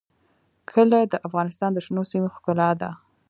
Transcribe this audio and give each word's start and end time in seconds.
کلي 0.69 1.01
د 1.11 1.13
افغانستان 1.27 1.71
د 1.73 1.79
شنو 1.85 2.03
سیمو 2.11 2.33
ښکلا 2.35 2.69
ده. 2.81 2.89